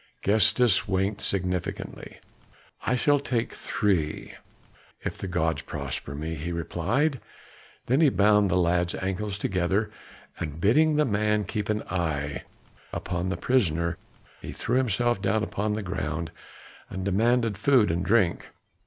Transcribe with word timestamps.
Gestas 0.23 0.87
winked 0.87 1.21
significantly. 1.21 2.17
"I 2.87 2.95
shall 2.95 3.19
take 3.19 3.53
three, 3.53 4.33
if 5.03 5.15
the 5.15 5.27
gods 5.27 5.61
prosper 5.61 6.15
me," 6.15 6.33
he 6.33 6.51
replied; 6.51 7.21
then 7.85 8.01
he 8.01 8.09
bound 8.09 8.49
the 8.49 8.57
lad's 8.57 8.95
ankles 8.95 9.37
together, 9.37 9.91
and 10.39 10.59
bidding 10.59 10.95
the 10.95 11.05
man 11.05 11.43
keep 11.43 11.69
an 11.69 11.83
eye 11.83 12.41
upon 12.91 13.29
the 13.29 13.37
prisoner, 13.37 13.95
he 14.41 14.51
threw 14.51 14.77
himself 14.77 15.21
down 15.21 15.43
upon 15.43 15.73
the 15.73 15.83
ground 15.83 16.31
and 16.89 17.05
demanded 17.05 17.55
food 17.55 17.91
and 17.91 18.03
drink. 18.03 18.47